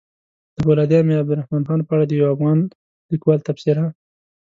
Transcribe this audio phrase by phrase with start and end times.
[0.55, 2.59] د فولادي امير عبدالرحمن خان په اړه د يو افغان
[3.11, 3.83] ليکوال تبصره!